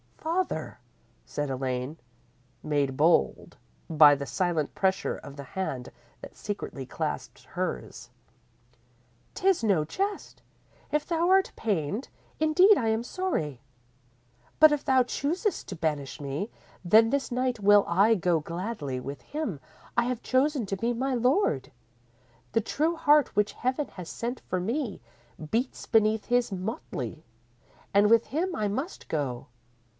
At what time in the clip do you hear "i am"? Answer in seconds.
12.77-13.03